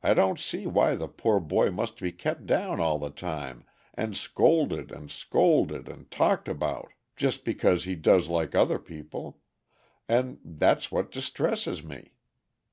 [0.00, 4.16] I don't see why the poor boy must be kept down all the time and
[4.16, 9.40] scolded and scolded and talked about, just because he does like other people;
[10.08, 12.12] and that's what distresses me.